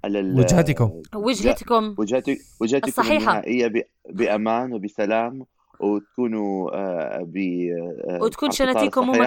[0.05, 1.03] على ال وجهتكم.
[1.14, 3.16] وجهتكم وجهتك وجهتكم الصحيحة.
[3.32, 5.47] النهائية ب- بأمان وبسلام
[5.80, 7.37] وتكونوا آه، ب
[8.09, 9.26] آه، وتكون شناتيكم مو الصحيح.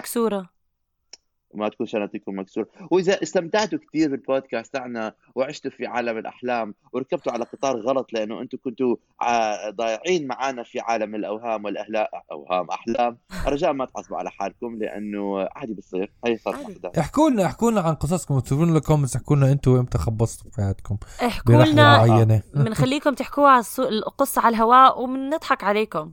[1.57, 2.67] وما تكون شنطتكم مكسورة.
[2.91, 8.57] وإذا استمتعتوا كثير بالبودكاست تاعنا وعشتوا في عالم الأحلام وركبتوا على قطار غلط لأنه أنتم
[8.63, 13.17] كنتوا ع- ضايعين معنا في عالم الأوهام والأهلاء أوهام أحلام.
[13.47, 16.11] رجاء ما تحاسبوا على حالكم لأنه عادي بتصير.
[16.25, 18.37] هي صارت احكوا لنا احكوا لنا عن قصصكم.
[18.37, 20.97] اكتبوا لنا comments احكوا لنا أنتم إمتى خبصتوا في حياتكم.
[21.25, 26.11] احكوا لنا بنخليكم تحكوها القصة على الهواء وبنضحك عليكم.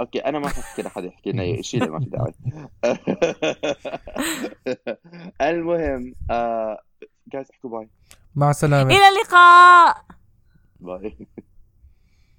[0.00, 2.34] okay أنا ما حكي لحد يحكي لنا شيء ما في داعي.
[5.50, 6.82] المهم آه...
[7.32, 7.88] جايز احكوا bye
[8.34, 8.90] مع السلامة.
[8.90, 10.04] إلى اللقاء.
[10.80, 11.16] باي